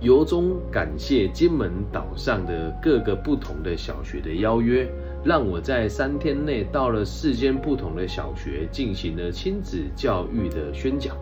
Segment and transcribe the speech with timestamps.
[0.00, 4.88] 由衷感谢金门岛上的各个不同的小学的邀约，
[5.24, 11.16] 让我在三天内到了四间不同的小学进行了亲子教育的宣讲。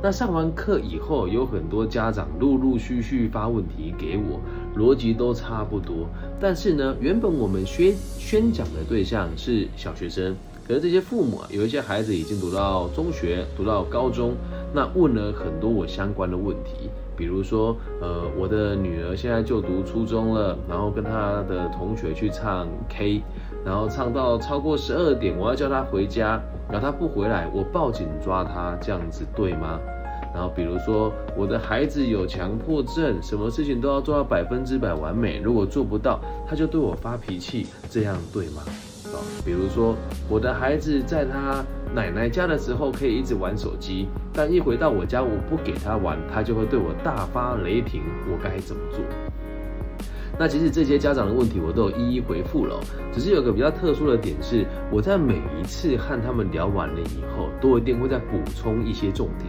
[0.00, 4.40] 那上完课以后，有很多家长陆陆续续发问题给我，
[4.78, 6.06] 逻辑都差不多。
[6.38, 10.36] 但是呢，原本我们宣宣讲的对象是小学生，
[10.66, 14.34] 可是这些父母啊，有一些孩子已经读到中学，读到高中，
[14.74, 23.22] 那问了很多我相关的问题，比如说，呃，我的女儿现在就读初中了，然后跟她的同学去唱 K，
[23.64, 26.42] 然后唱到超过十二点，我要叫她回家。
[26.68, 29.78] 然后她不回来，我报警抓她，这样子对吗？
[30.34, 38.62] 然后比如说我的孩子有强迫症，什么事情都要做到百分之百完美，如果做不到，他就对我发脾气，这样对吗？
[39.44, 39.96] 比如说
[40.28, 49.00] 我的孩子在他奶奶家的时候可以一直玩手机，但一回到我家我不给他玩，他就会对我大发雷霆，我该怎么做？
[50.38, 52.78] 那其实这些家长的问题我都有一一回复了，
[53.10, 59.48] 只是有个比较特殊的点是，我在每一次和他们聊完了以后，都一定会再补充一些重点。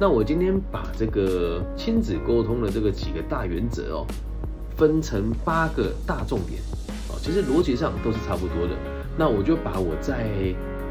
[0.00, 4.06] 那我今天把这个亲子沟通的这个几个大原则哦，
[4.76, 6.60] 分成八个大重点
[7.08, 8.74] 哦，其实逻辑上都是差不多的。
[9.16, 10.26] 那我就把我在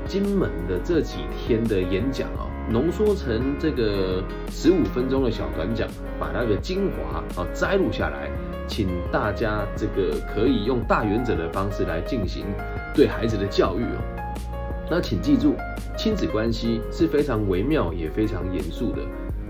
[0.08, 5.88] 金门的这几天的演讲哦，浓缩成这个十五分钟的小短讲，
[6.20, 8.30] 把那个精华啊摘录下来。
[8.66, 12.46] 请大家这个可以用大原则的方式来进行
[12.96, 14.00] 对孩子的教育哦。
[14.90, 15.54] 那请记住，
[15.98, 19.00] 亲子关系是非常微妙也非常严肃的。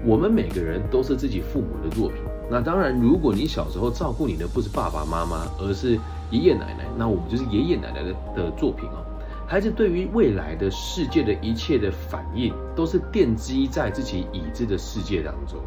[0.04, 2.18] 我们每个人都是自己父母的作品。
[2.50, 5.98] 那当然，如果你小时候照顾你的不是爸爸妈妈，而是
[6.34, 9.06] 爷爷奶奶，那我们就是爷爷奶奶的的作品哦。
[9.46, 15.60] 孩子对于未来的世界的一切的反应，都是奠基在自己已知的世界当中。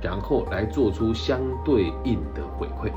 [0.00, 2.92] 然后来做出相对应的回馈，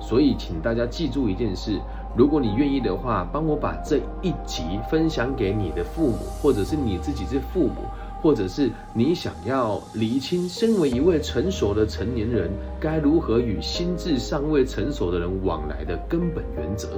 [0.00, 1.78] 所以请大家记住一件事：
[2.16, 7.82] 如果你愿意的话，帮我把这一集分享给你的父母，或者是你自己是父母，
[8.22, 16.88] 或者是你想要厘清身为一位成熟的成年人该如何与心智尚未成熟的人往来的根本原则。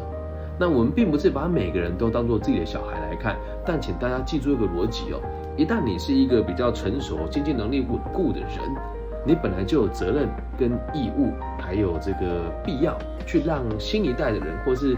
[0.59, 5.21] 那我们并不是把每个人都当做自己的小孩来看，但请大家记住一个逻辑哦：
[5.57, 8.51] 一旦你是一个比较成熟、经济能力稳固的人。
[9.25, 10.29] 你本来就有责任
[10.59, 14.97] 跟义务，还有这个必要，去让新一代的人，或是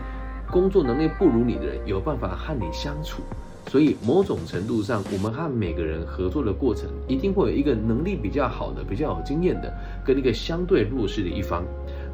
[0.51, 3.23] 工作能力不如你的人，有办法和你相处。
[3.69, 9.73] 所以某种程度上，我们和每个人合作的过程，一定会有一个能力比较好的、比较有经验的，
[10.05, 11.65] 跟一个相对弱势的一方。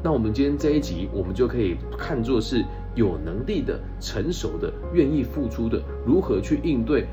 [0.03, 7.05] 那我们今天这一集，我们就可以看作是有能力的、成熟的、愿意付出的，如何去应对。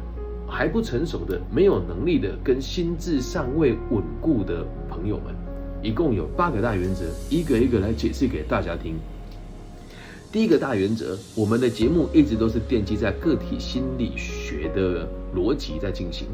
[0.51, 5.35] 还不成熟的、没有能力的、跟心智尚未稳固的朋友们，
[5.83, 8.95] 一共有八个大原则，一个一个来解释给大家听。
[10.31, 16.27] 第一个大原则，我们的节目一直都是奠基在个体心理学的逻辑在进行，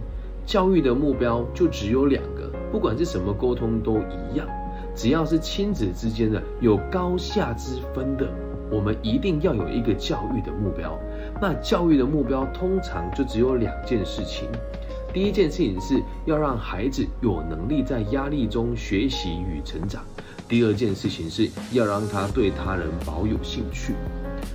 [0.44, 4.48] 教育的目标就只有两个，不管是什么沟通都一样，
[4.96, 8.28] 只要是亲子之间的有高下之分的。
[8.68, 10.98] 我们一定要有一个教育的目标，
[11.40, 14.48] 那教育的目标通常就只有两件事情。
[15.12, 20.02] 第一件事情是要让孩子有能力在压力中学习与成长；
[20.54, 23.92] 第二件事情是要让他对他人保有兴趣。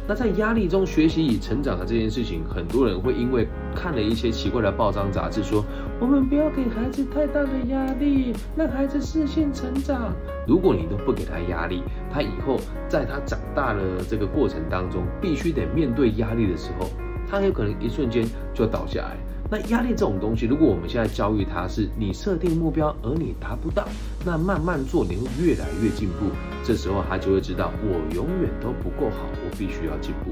[0.08, 3.46] 那在压力中学习与成长的这件事情，很多人会因为
[3.76, 5.62] 看了一些奇怪的报章杂志，说
[6.00, 10.14] 我们不要给孩子太大的压力，让孩子适性成长。
[10.48, 16.88] 如果你都不给他压力，他以后在他长大的这个过程当中，必须得面对压力的时候，
[17.30, 19.18] 他有可能一瞬间就倒下来。
[19.52, 23.88] 那压力这种东西，如果我们现在教育他是你设定目标，而你达不到，
[24.24, 26.28] 那慢慢做你会越来越进步。
[26.64, 30.32] 这时候他就会知道，我永远都不够好，我必须要进步。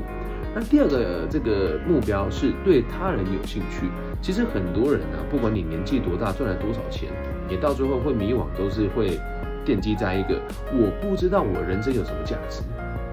[0.54, 3.88] 那第二个这个目标是对他人有兴趣。
[4.22, 7.10] 其实很多人啊，不管你年纪多大，赚了多少钱，
[7.50, 9.20] 你到最后会迷惘，都是会
[9.66, 10.40] 奠基在一个
[10.72, 12.62] 我不知道我人生有什么价值。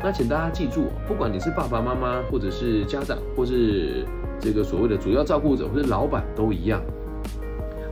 [0.02, 4.04] 那请大家记住，不管你是爸爸妈妈，或者是家长，或是
[4.44, 6.79] 这个所谓的主要照顾者或者老板都一样，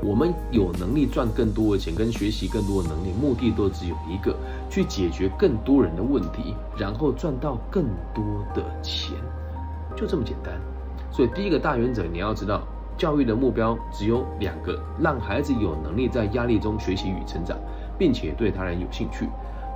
[0.03, 4.37] 我们有能力赚更多的钱，跟学习更多的能力，目的都只有一个，
[4.69, 7.85] 去解决更多人的问题，然后赚到更
[8.15, 8.23] 多
[8.55, 9.17] 的钱，
[9.97, 10.53] 就这么简单。
[11.11, 12.61] 所以第一个大原则你要知道，
[12.99, 17.57] 教育的目标只有两个，让孩子有能力在压力中学习与成长，
[17.99, 19.27] 并且对他人有兴趣。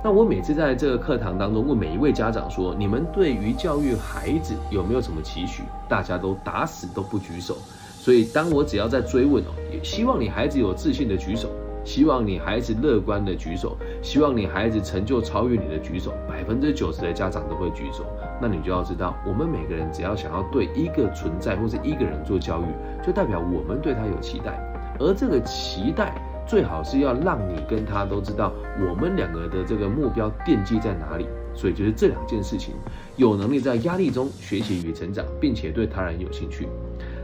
[0.07, 7.57] 那我每次在这个课堂当中问每一位家长说：“你们对于教育孩子有没有什么期许？”大家都打死都不举手。
[7.99, 11.49] 所以当我只要在追问哦，也希望你孩子有自信的举手，
[11.83, 18.05] 希望你孩子乐观的举手，希望你孩子成就超越你的举手，百分之九十的家长都会举手。
[18.41, 24.57] 那你就要知道，我们每个人只要想要对一个存在或是一个人做教育，就代表我们对他有期待，
[24.99, 26.15] 而这个期待
[26.47, 31.25] 最好是要让你跟他都知道我们两个的这个目标奠基在哪里。
[31.53, 32.75] 所以就是这两件事情，
[33.15, 36.67] 有能力在压力中学习与成长，并且对他人有兴趣。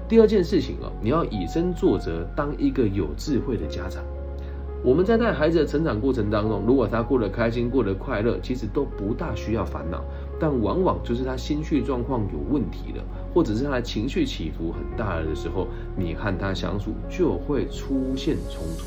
[0.10, 4.04] 第二件事情哦，你要以身作则，当一个有智慧的家长。
[4.83, 10.03] 我们在带孩子的成长过程当中，如果他过得开心、过得快乐，其实都不大需要烦恼。
[10.38, 13.03] 但往往就是他心绪状况有问题了，
[13.33, 18.85] 或者是他的情绪起伏很大了的时候，你和他相处就会出现冲突。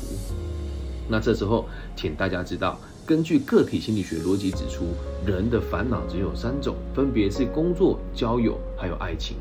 [1.09, 1.65] 那这时候，
[1.95, 2.79] 请大家知道。
[3.03, 4.85] 根据个体心理学逻辑指出，
[5.25, 9.37] 人的烦恼只有三种，分别是工作、交友还有爱情。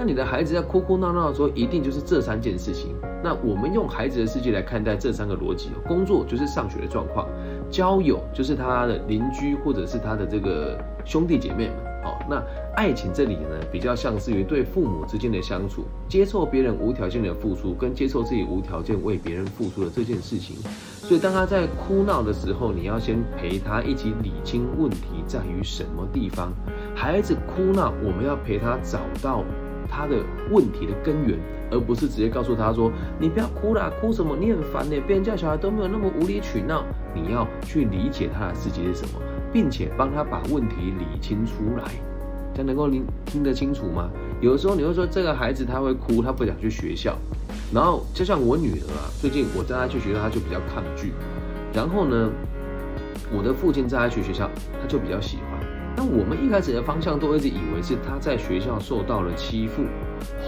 [0.00, 2.96] 那你的孩子在哭哭闹闹的时候，一定就是这三件事情。
[3.22, 7.28] 那我们用孩子的世界来看待这三个逻辑：工作就是上学的状况，
[7.70, 11.76] 交友就是他的邻居或者是他的这个兄弟姐妹们。
[12.02, 12.42] 好，那
[12.76, 20.56] 爱情这里呢，比较像是于对父母之间的相处，接受别人无条件的付出，跟接受自己无条件为别人付出的这件事情。
[21.02, 26.50] 所以当他在哭闹的时候，你要先陪他一起理清问题在于什么地方。
[26.94, 29.44] 孩子哭闹，我们要陪他找到
[29.90, 30.16] 他的
[30.50, 31.36] 问题的根源，
[31.70, 34.36] 而不是直接告诉他说：“你不要哭啦，哭什么？
[34.38, 36.84] 你很烦呢。”别人家小孩都没有那么无理取闹。
[37.12, 39.20] 你要去理解他的世界是什么。
[39.52, 41.90] 并且帮他把问题理清出来，
[42.54, 44.08] 这样能够听听得清楚吗？
[44.40, 47.16] 有的时候你会说这个孩子他会哭，他不想去学校，
[47.74, 51.10] 然后就像我女儿啊，最近我带她去学校，她就比较抗拒，
[51.74, 52.30] 然后呢，
[53.36, 54.48] 我的父亲带她去学校，
[54.80, 55.49] 他就比较喜欢。
[55.96, 59.82] 那我们一开始的方向都一直以为是他在学校受到了欺负，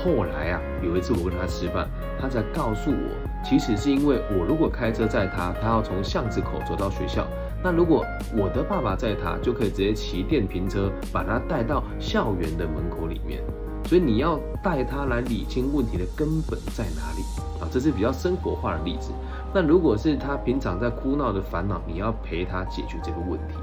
[0.03, 7.27] 后来啊，有一次我跟他吃饭，他才告诉我，其实是因为我如果开车载他，他要从巷子口走到学校。
[7.63, 8.05] 那如果
[8.37, 13.43] 我的爸爸载他，就可以直接骑电瓶车把他带到校园的门口里面。
[13.85, 17.23] 所以你要带他来理清问题的根本在哪里
[17.61, 17.69] 啊？
[17.71, 19.11] 这是比较生活化的例子。
[19.53, 23.55] 那如果是他平常在哭闹的烦恼，你要陪他解决这个问题。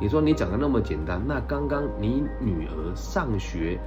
[0.00, 3.78] 你说你讲的那么简单，那刚刚你女儿上学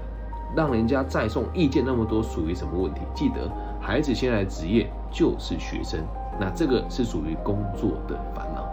[0.55, 3.01] 让人家再送意见那么多，属于什么问题？
[3.15, 3.49] 记得
[3.81, 5.99] 孩子现在的职业就是学生，
[6.39, 8.63] 那这个是属于工作的烦恼。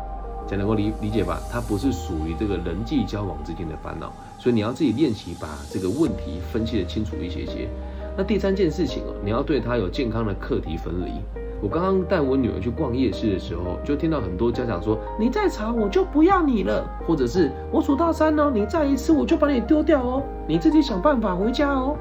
[0.46, 7.68] 才能够理理解吧，它不是属于这个人际交往之间的烦恼，所以你要自己练习把这个问题分析的清楚一些些。
[8.16, 11.39] 那第三件事情哦，你要对他有健康的课题分离。
[11.62, 21.96] 我刚刚带我女儿去逛夜市的时候，就听到很多家长说：“你再吵我就不要你了。”或者是我数到三哦，你再一次我就把你丢掉哦，你自己想办法回家哦。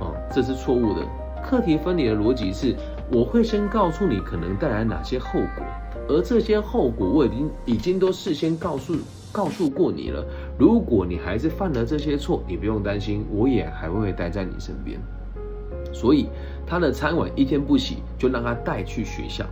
[0.00, 1.06] 哦，这是错误的。
[1.42, 2.74] 课题分离的逻辑是，
[3.12, 5.64] 我会先告诉你可能带来哪些后果。
[6.08, 8.94] 而这些后果我已经已经都事先告诉
[9.30, 10.24] 告诉过你了。
[10.58, 15.00] 如果你还是犯了这些错，你不用担心，我也还会待在你身边。
[15.92, 16.28] 所以
[16.70, 19.44] 他的餐碗一天不洗，就让他带去学校。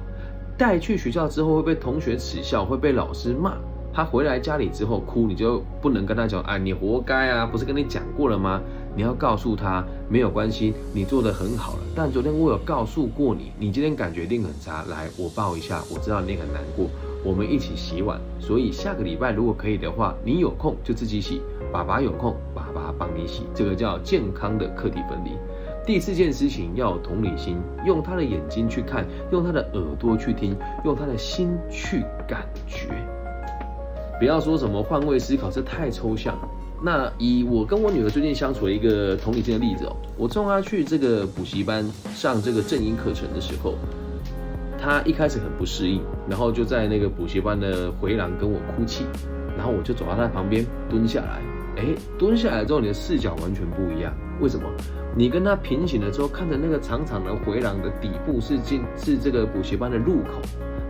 [0.57, 3.55] 带去学校之后会被同学耻笑，会被老师骂。
[3.93, 7.45] 他回来家里之后哭，你就不能跟他讲，哎，你活该啊！
[7.45, 8.61] 不是跟你讲过了吗？
[8.95, 11.81] 你要告诉他没有关系，你做的很好了。
[11.97, 14.85] 但昨天我有告诉过你，你今天感觉一定很差。
[14.85, 16.87] 来，我抱一下，我知道你很难过，
[17.25, 18.21] 我们一起洗碗。
[18.39, 23.43] 所以下个礼拜如果可以的话，你有空就自己洗，爸爸有空，爸爸帮你洗。
[23.53, 25.33] 这个叫健康的课题分离。
[25.89, 30.55] 第四件事情要有同理心，用他的眼睛去看，用他的耳朵去听，
[30.85, 32.89] 用他的心去感觉。
[34.19, 36.39] 不要说什么换位思考，这太抽象。
[36.85, 43.73] 那以我跟我女儿最近相处的一个同理心的例子哦，我送她去这个补习班上这个正音课程的时候，
[44.79, 49.07] 她一开始很不适应，然后就在那个补习班的回廊跟我哭泣，
[49.57, 51.41] 然后我就走到她旁边蹲下来，
[51.83, 54.69] 哎，蹲下来之后你的视角完全不一样，为什么？
[55.19, 60.41] 你跟他平行了之后，看着那个长长的回廊的底部是进是这个补习班的入口，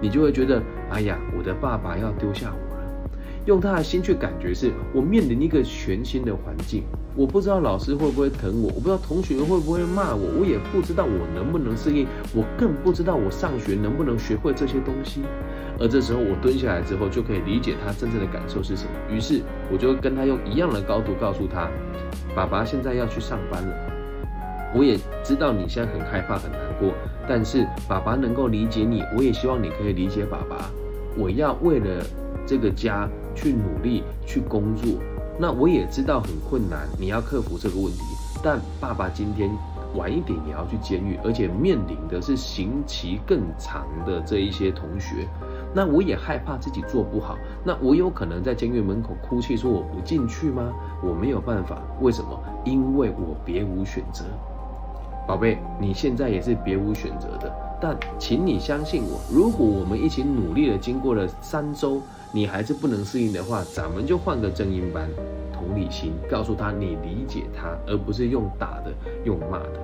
[0.02, 3.10] 你就会觉得，哎呀，我的爸爸要丢下我了。
[3.46, 6.82] 用他的心去感觉，是我面临一个全新的环境，
[7.16, 15.22] 我不知道老师会不会疼我，我不知道同学会不会骂我，我也不知道我能不能适应，我更不知道我上学能不能学会这些东西。
[15.80, 18.90] 而这时候我蹲下来之后，就可以理解他真正的感受是什么。
[19.10, 19.40] 于是
[19.72, 21.70] 我就跟他用一样的高度告诉他
[22.36, 23.74] ：“爸爸现在要去上班了，
[24.74, 26.92] 我也知道你现在很害怕很难过，
[27.28, 30.70] 但是爸爸能够理解你，我也希望你可以理解爸爸。
[31.16, 32.04] 我要为了
[32.46, 33.08] 这个家。”
[33.38, 34.98] 去努力去工作，
[35.38, 38.00] 那我也知道很困难，你要克服这个问题。
[38.42, 39.48] 但爸爸今天
[39.94, 45.28] 晚一点也要去监狱，而且面临的是刑期更长的这一些同学。
[45.72, 50.72] 那我也害怕自己做不好，那我有可能在监狱门口哭泣说我不进去吗？
[51.00, 52.42] 我没有办法，为什么？
[52.64, 54.24] 因为我别无选择。
[55.28, 62.00] 宝贝，你现在也是别无选择的，但请你相信我，如果我们一起努力的经过了三周，
[62.32, 65.06] 你还是不能适应的话，咱们就换个正音班，
[65.52, 68.90] 同理心，告诉他你理解他，而不是用打的，
[69.22, 69.78] 用骂的。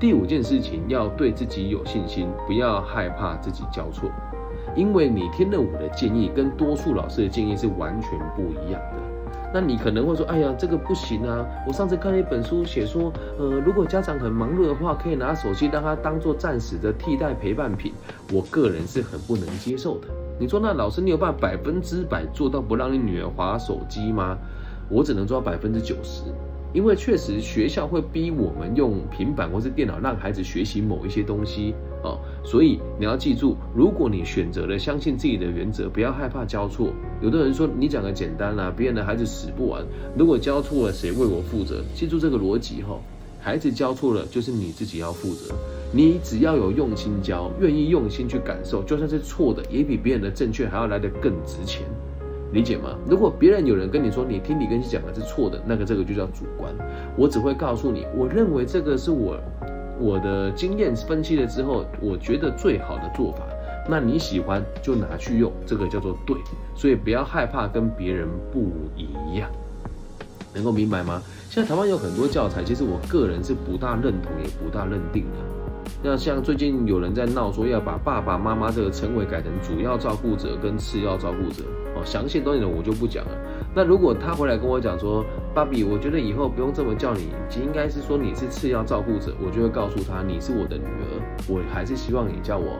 [0.00, 4.10] 第五件事情，要对自己有信心，不要害怕自己交错。
[4.74, 9.09] 因为你听了我的建议，跟多数老师的建议是完全不一样的。
[9.52, 11.44] 那你可能会说，哎呀，这个不行啊！
[11.66, 17.92] 我上次看了一本书，写说，呃，如果家长很忙碌的话，可以拿手机让他当做暂时的替代陪伴品。
[18.32, 20.06] 我个人是很不能接受的。
[20.38, 24.38] 你说，那老师，你有办法百分之百做到不让你女儿划手机吗？
[24.88, 26.22] 我只能做到百分之九十。
[26.72, 31.74] 因为确实学校会逼我们用平板或是电脑让孩子学习某一些东西
[32.04, 36.92] 哦，所以你要记住，如果你选择了相信自己的原则，不要害怕交错。
[37.20, 39.84] 有的人说你讲的简单啦，别人的孩子死不完，
[40.16, 41.82] 如果交错了，谁为我负责？
[41.94, 42.98] 记住这个逻辑哈，
[43.40, 45.54] 孩子交错了就是你自己要负责。
[45.92, 51.82] 你只要有用心教，愿意用心去感受，就算是错的，也比别人的正确还要来得更值钱。
[52.52, 52.96] 理解吗？
[53.06, 56.74] 如果别人有人跟你说你听李根熙讲的是错的，那个这个就叫主观。
[57.16, 59.38] 我只会告诉你，我认为这个是我
[59.98, 63.44] 我的经验分析了之后，我觉得最好的做法。
[63.88, 66.36] 那你喜欢就拿去用，这个叫做对。
[66.74, 69.48] 所以不要害怕跟别人不一样，
[70.54, 71.22] 能够明白吗？
[71.48, 75.59] 现在台湾有很多教材，其实我个人是不大认同，也不大认定的。
[76.02, 81.62] 那像最近有人在闹说要把爸爸妈妈这个称谓改成主要照顾者跟次要照顾者
[81.94, 83.32] 哦，详细东西呢我就不讲了。
[83.74, 92.78] 那如果他回来跟我讲说，芭比，我觉得以后不用这么叫你，应该是说你是次要照顾者，我就会告诉他你是我的女儿，我还是希望你叫我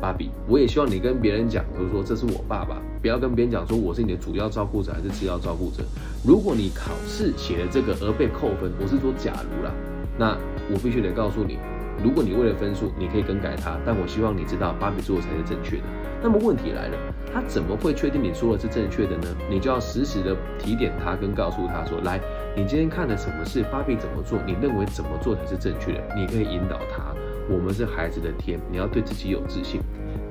[0.00, 0.30] 芭比。
[0.48, 5.84] 我也希望你跟别人讲，就是说这是我爸爸，不要跟别人讲说我是你的主要照顾者还是次要照顾者。
[6.26, 9.72] 如果你考试写了这个而被扣分，我是说假如啦，
[10.18, 10.36] 那
[10.72, 11.58] 我必须得告诉你。
[12.02, 15.84] 如果你为了分数，你可以更改它，但我希望你知道芭比做的才是正确的。
[16.22, 16.96] 那么问题来了，
[17.32, 19.28] 他怎么会确定你说的是正确的呢？
[19.50, 22.20] 你就要实时的提点他，跟告诉他说：来，
[22.56, 24.38] 你今天看了什么事芭比怎么做？
[24.46, 26.02] 你认为怎么做才是正确的？
[26.16, 27.14] 你可以引导他。
[27.48, 29.80] 我们是孩子的天，你要对自己有自信。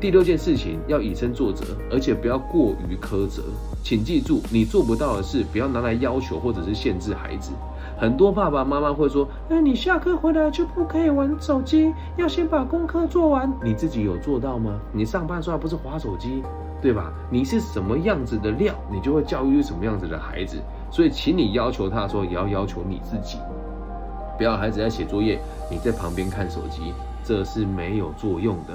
[0.01, 3.43] 第六件事情要以身作则，而且不要过于苛责。
[3.81, 7.53] 请记住，你做不到的事，不要拿来要求或者是限制孩子。
[7.97, 14.77] 很多爸爸妈妈会说：“哎，你下课回来就不可以玩手机，要先把功课做完。”你自己有做到吗？
[14.91, 16.43] 你上班时候不是划手机，
[16.81, 17.13] 对吧？
[17.29, 20.57] 你是什么样子的料，你就会教育什么样子的孩子。
[20.91, 23.37] 所以，请你要求他的时候，也要要求你自己，
[24.37, 25.39] 不要孩子在写作业，
[25.71, 28.73] 你在旁边看手机，这是没有作用的。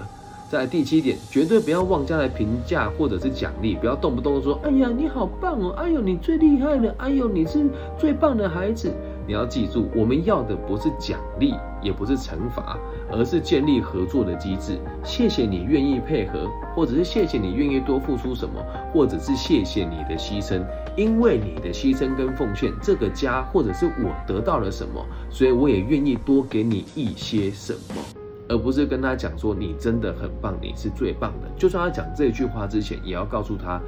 [0.49, 5.73] 在第七点，绝对不要妄加来评价或者是奖励，不要动不动说：“哎呀，你好棒哦！
[5.77, 6.93] 哎呦，你最厉害了！
[6.99, 7.65] 哎呦，你是
[7.97, 8.93] 最棒的孩子。”
[9.27, 12.79] 你要记住，我们要的不是奖励，也不是惩罚，
[13.11, 14.79] 而是建立合作的机制。
[15.05, 18.61] 谢谢你愿意配合，或者是谢谢你愿意多付出什么，
[18.93, 20.65] 或者是谢谢你的牺牲。
[20.97, 28.20] 因为你的牺牲跟奉献，这个家或者是我得到了什么，所以我也愿意多给你一些什么。
[28.51, 31.49] 而不是跟他讲说你真的很棒，你是最棒的。
[31.57, 33.81] 就算他讲这句话之前，也要告诉他，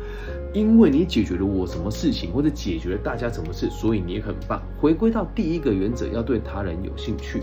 [0.54, 4.62] 因为你解决了我什么事情，或者解决了大家什么事，所以你很棒。
[4.81, 7.42] 回归到第一个原则，要对他人有兴趣，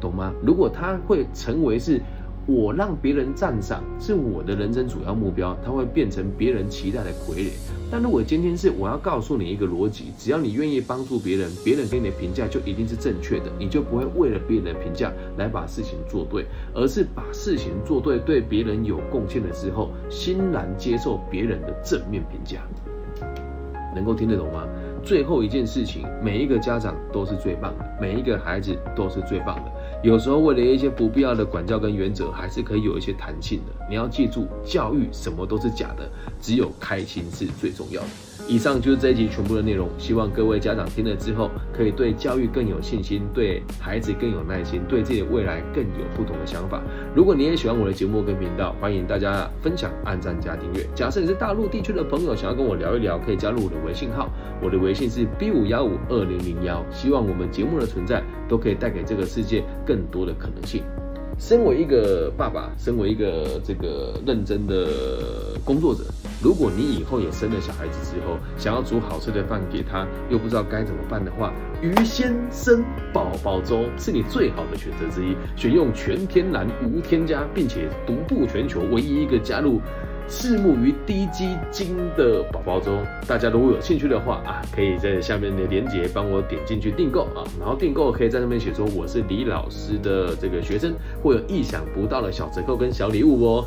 [0.00, 0.32] 懂吗？
[0.44, 2.02] 如果他会成为是。
[2.50, 7.50] 我让别人赞赏是我的人生主要目标，它会变成别人期待的傀儡。
[7.92, 22.62] 但如果今天是我要告诉你一个逻辑，只要你愿意帮助别人，别人给你的评价就一定是正确的，你就不会为了别人的评价来把事情做对，而是把事情做对，对别人有贡献了之后，欣然接受别人的正面评价。
[23.94, 24.66] 能够听得懂吗？
[25.02, 29.72] 最后一件事情，每一个家长都是最棒的，每一个孩子都是最棒的。
[30.02, 33.86] 有时候为了一些不必要的管教跟原则，还是可以有一些弹性的。
[33.88, 38.08] 你要记住，教育什么都是假的，只有开心是最重要的。
[38.50, 46.82] 以上就是这一集全部的内容，希望各位家长听了之后，可以对教育更有信心，对孩子更有耐心，对自己的未来更有不同的想法。
[47.14, 50.84] 如果你也喜欢我的节目跟频道，欢迎大家分享、按赞加订阅。
[50.96, 54.28] 假设你是大陆地区的朋友，想要跟我聊一聊，可以加入我的微信号，
[54.60, 56.84] 我的微信是 B 五幺五二零零幺。
[56.90, 60.82] 希望我们节目的存在，都可以带给这个世界更多的可能性。
[61.40, 64.88] 身为一个爸爸，身为一个这个认真的
[65.64, 66.02] 工作者，
[66.42, 75.34] 如果你以后也生了小孩子之后，想要煮好吃的饭给他，又不知道该怎么办的话，鱼先生宝宝粥是你最好的选择之一。
[75.56, 79.80] 选用全天然、无添加，并且独步全球唯一一个加入。
[80.30, 82.92] 赤木鱼低基金的宝宝粥，
[83.26, 93.66] 大家如果有兴趣的话啊，可以在下面的链接帮我点进去订购啊，然后订购可以在上面写说我是李老师的这个学生，会有意想不到的小折扣跟小礼物哦，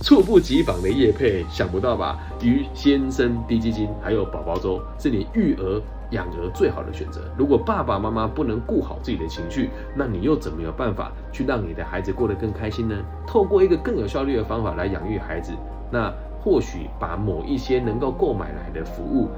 [0.00, 2.16] 猝 不及防的叶配，想不到吧？
[2.40, 5.82] 鱼先生低基金还有宝宝粥，是你育儿。
[6.12, 7.20] 养儿最好的选择。
[7.36, 12.96] 如果爸爸妈妈不能顾好自己的情绪，那你又怎么有办法去让你的孩子过得更开心呢？
[13.26, 15.52] 透过一个更有效率的方法来养育孩子，
[15.90, 19.28] 那或许把某一些能够购买来的服务，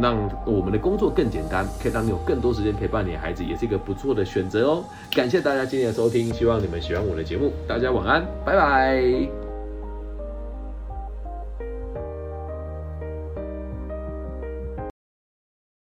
[0.00, 0.16] 让
[0.46, 4.84] 我们的工作更简单，可以让你有更多时间陪伴你的孩子，也是一个不错的选择哦。
[5.12, 7.52] 感谢大家今天的收听，希望你们喜欢我的节目。
[7.66, 9.47] 大家晚安，拜拜。